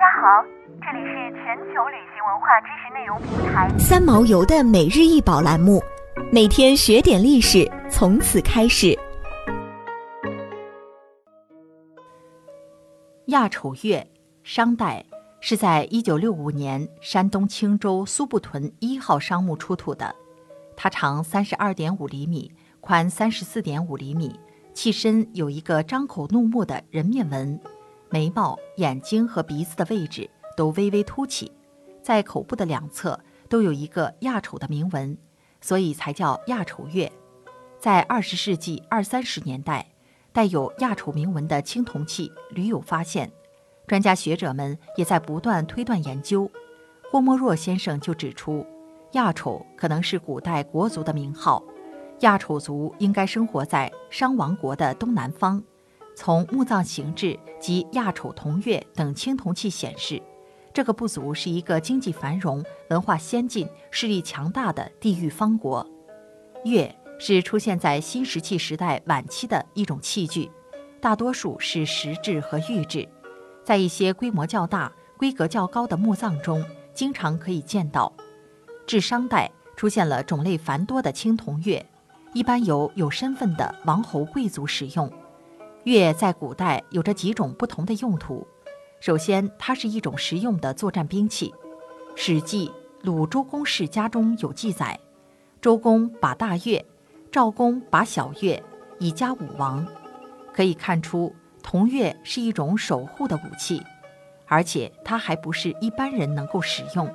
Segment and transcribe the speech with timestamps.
[0.00, 0.42] 家好，
[0.80, 5.78] 这里是全球旅行文化知识内容平台三毛游的每日一宝栏目，
[6.32, 8.98] 每天学点历史，从此开始。
[13.26, 14.10] 亚丑月，
[14.42, 15.04] 商代
[15.38, 20.16] 是在一九六五年山东青州苏埠屯一号商墓出土的，
[20.78, 24.40] 它长三十二点五厘米，宽三十四点五厘米，
[24.72, 27.60] 器身有一个张口怒目的人面纹。
[28.10, 31.50] 眉毛、眼睛和鼻子的位置都微微凸起，
[32.02, 33.18] 在口部的两侧
[33.48, 35.16] 都有一个亚丑的铭文，
[35.60, 37.10] 所以才叫亚丑月。
[37.78, 39.86] 在二十世纪二三十年代，
[40.32, 43.30] 带有亚丑铭文的青铜器屡有发现，
[43.86, 46.50] 专家学者们也在不断推断研究。
[47.10, 48.66] 郭沫若先生就指出，
[49.12, 51.62] 亚丑可能是古代国族的名号，
[52.20, 55.62] 亚丑族应该生活在商王国的东南方。
[56.16, 60.20] 从墓葬形制及亚丑铜钺等青铜器显示，
[60.72, 65.86] 这个部族是一个经济繁荣、文化先进、势力强大的地域方国。
[66.64, 70.50] 钺是出现在新石器时代晚期的一种器具，
[71.00, 73.08] 大多数是石制和玉制，
[73.64, 78.12] 在一些规模较大、规格较高的墓葬中经常可以见到。
[78.86, 81.82] 至商代出现了种类繁多的青铜钺，
[82.34, 85.10] 一般由有身份的王侯贵族使用。
[85.84, 88.46] 钺在古代有着几种不同的用途。
[89.00, 91.50] 首先，它是一种实用的作战兵器，
[92.14, 92.68] 《史记·
[93.00, 95.00] 鲁周公世家》中有记载：
[95.60, 96.84] 周公把大钺，
[97.32, 98.60] 赵公把小钺，
[98.98, 99.86] 以加武王。
[100.52, 103.82] 可以看出，铜钺是一种守护的武器，
[104.46, 107.10] 而且它还不是一般人能够使用。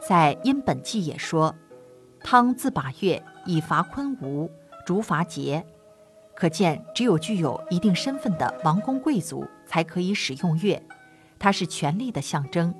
[0.00, 1.54] 在《殷本纪》也说
[2.24, 4.50] ：“汤自把钺以伐昆吾，
[4.86, 5.62] 逐伐桀。”
[6.40, 10.80] 可见，只有具有一定身份的王公贵族才可以使用钺，
[11.38, 12.74] 它是权力的象征。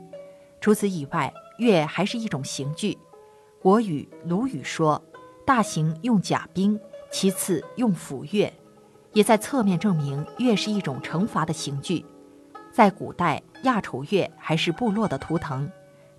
[0.62, 2.97] 除此以外，钺还是一种刑具。
[3.61, 5.05] 国语《鲁语》说
[5.45, 6.80] ：“大刑用甲兵，
[7.12, 8.51] 其次用斧钺。”
[9.12, 12.02] 也在侧面证明钺是一种惩罚的刑具。
[12.73, 15.70] 在古代，亚丑月还是部落的图腾，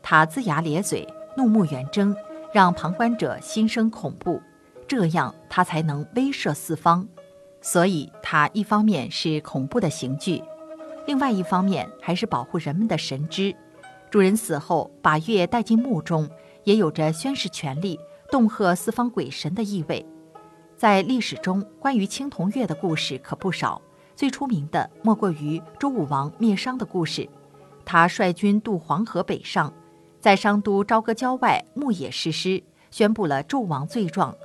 [0.03, 2.15] 它龇牙咧嘴、怒目圆睁，
[2.53, 4.39] 让旁观者心生恐怖，
[4.87, 7.07] 这样它才能威慑四方。
[7.61, 10.43] 所以，它一方面是恐怖的刑具，
[11.05, 13.55] 另外一方面还是保护人们的神知。
[14.09, 16.27] 主人死后把月带进墓中，
[16.63, 20.05] 也有着宣示权力、恫吓四方鬼神的意味。
[20.75, 23.79] 在历史中，关于青铜月的故事可不少，
[24.15, 27.29] 最出名的莫过于周武王灭商的故事。
[27.85, 29.71] 他率军渡黄河北上，
[30.19, 34.35] 在商都朝歌郊外牧野誓师，宣布了纣王罪状。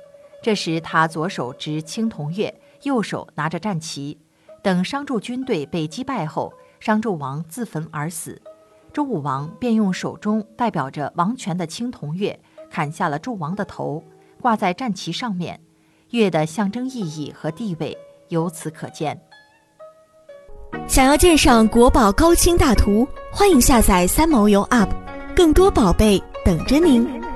[0.43, 2.53] 这时，他左手执青铜钺。
[2.83, 4.17] 右手拿着战旗，
[4.61, 8.41] 等商纣军队被击败后，商纣王自焚而死。
[8.93, 12.35] 周武王便用手中代表着王权的青铜钺
[12.69, 14.03] 砍下了纣王的头，
[14.41, 15.59] 挂在战旗上面。
[16.09, 17.97] 钺的象征意义和地位
[18.29, 19.19] 由此可见。
[20.87, 24.89] 想要鉴赏国宝高清大图，欢迎下载三毛游 App，
[25.35, 27.26] 更多宝贝等着您。